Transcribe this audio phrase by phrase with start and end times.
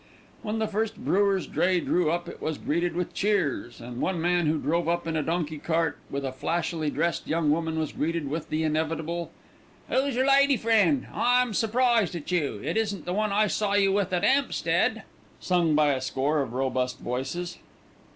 [0.41, 4.47] When the first brewers' dray drew up it was greeted with cheers, and one man
[4.47, 8.27] who drove up in a donkey cart with a flashily dressed young woman was greeted
[8.27, 9.29] with the inevitable:
[9.89, 11.05] "Who's your lady friend?
[11.13, 15.03] I am surprised at you, It isn't the one I saw you with at 'Ampstead,"
[15.39, 17.59] sung by a score of robust voices.